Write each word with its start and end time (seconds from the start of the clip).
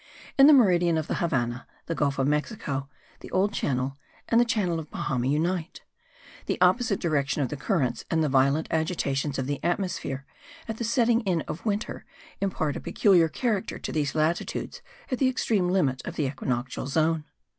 In 0.35 0.47
the 0.47 0.53
meridian 0.53 0.97
of 0.97 1.05
the 1.05 1.13
Havannah 1.21 1.67
the 1.85 1.93
Gulf 1.93 2.17
of 2.17 2.25
Mexico, 2.25 2.89
the 3.19 3.29
old 3.29 3.53
channel, 3.53 3.97
and 4.27 4.41
the 4.41 4.45
channel 4.45 4.79
of 4.79 4.89
Bahama 4.89 5.27
unite. 5.27 5.81
The 6.47 6.59
opposite 6.59 6.99
direction 6.99 7.43
of 7.43 7.49
the 7.49 7.55
currents 7.55 8.03
and 8.09 8.23
the 8.23 8.27
violent 8.27 8.67
agitations 8.71 9.37
of 9.37 9.45
the 9.45 9.63
atmosphere 9.63 10.25
at 10.67 10.77
the 10.77 10.83
setting 10.83 11.21
in 11.21 11.41
of 11.41 11.67
winter 11.67 12.03
impart 12.39 12.75
a 12.75 12.79
peculiar 12.79 13.29
character 13.29 13.77
to 13.77 13.91
these 13.91 14.15
latitudes 14.15 14.81
at 15.11 15.19
the 15.19 15.27
extreme 15.29 15.67
limit 15.69 16.01
of 16.03 16.15
the 16.15 16.25
equinoctial 16.25 16.87
zone. 16.87 17.25